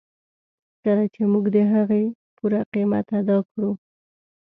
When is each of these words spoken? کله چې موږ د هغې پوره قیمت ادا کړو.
کله 0.83 1.03
چې 1.13 1.21
موږ 1.31 1.45
د 1.55 1.57
هغې 1.73 2.03
پوره 2.35 2.61
قیمت 2.73 3.07
ادا 3.19 3.37
کړو. 3.49 3.71